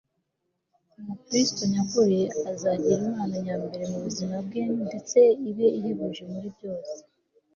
[0.99, 2.19] umukristo nyakuri
[2.51, 6.95] azagira imana nyambere mu buzima bwe ndetse ibe ihebuje muri byose